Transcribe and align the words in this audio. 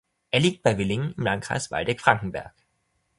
Er 0.31 0.39
liegt 0.39 0.63
bei 0.63 0.79
Willingen 0.79 1.13
im 1.13 1.21
Landkreis 1.23 1.69
Waldeck-Frankenberg. 1.69 2.55